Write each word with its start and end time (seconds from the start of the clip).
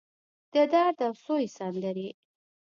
د 0.53 0.55
درد 0.73 0.97
اوسوي 1.07 1.45
سندرې 1.57 2.09